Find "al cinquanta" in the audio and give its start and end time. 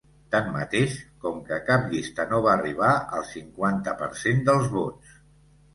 3.19-3.95